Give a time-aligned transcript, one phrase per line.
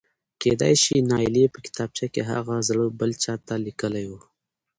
[0.41, 4.13] کېدای شي نايلې په کتابچه کې هغه زړه بل چاته لیکلی و.؟؟